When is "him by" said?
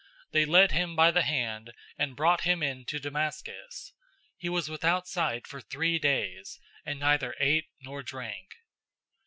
0.71-1.11